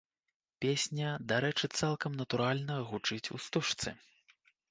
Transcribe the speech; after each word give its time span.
Песня, 0.63 1.09
дарэчы, 1.31 1.69
цалкам 1.81 2.17
натуральна 2.23 2.79
гучыць 2.89 3.31
у 3.39 3.39
стужцы. 3.49 3.89